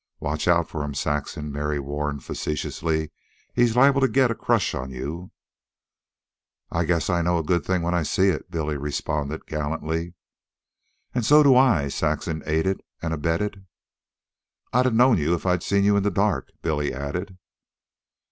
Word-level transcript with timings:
"Watch 0.19 0.47
out 0.47 0.67
for 0.67 0.83
him, 0.83 0.95
Saxon," 0.95 1.51
Mary 1.51 1.77
warned 1.79 2.23
facetiously. 2.23 3.11
"He's 3.53 3.75
liable 3.75 4.01
to 4.01 4.07
get 4.07 4.31
a 4.31 4.33
crush 4.33 4.73
on 4.73 4.89
you." 4.89 5.29
"I 6.71 6.85
guess 6.85 7.07
I 7.07 7.21
know 7.21 7.37
a 7.37 7.43
good 7.43 7.63
thing 7.63 7.83
when 7.83 7.93
I 7.93 8.01
see 8.01 8.29
it," 8.29 8.49
Billy 8.49 8.77
responded 8.77 9.45
gallantly. 9.45 10.15
"And 11.13 11.23
so 11.23 11.43
do 11.43 11.55
I," 11.55 11.87
Saxon 11.87 12.41
aided 12.47 12.81
and 13.03 13.13
abetted. 13.13 13.67
"I'd 14.73 14.87
'a' 14.87 14.89
known 14.89 15.19
you 15.19 15.35
if 15.35 15.45
I'd 15.45 15.61
seen 15.61 15.83
you 15.83 15.95
in 15.95 16.01
the 16.01 16.09
dark," 16.09 16.47
Billy 16.63 16.91
added. 16.91 17.37